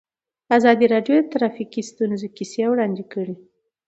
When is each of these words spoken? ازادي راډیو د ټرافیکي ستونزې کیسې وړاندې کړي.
ازادي 0.57 0.85
راډیو 0.93 1.15
د 1.21 1.25
ټرافیکي 1.33 1.81
ستونزې 1.91 2.27
کیسې 2.37 2.63
وړاندې 2.69 3.03
کړي. 3.13 3.35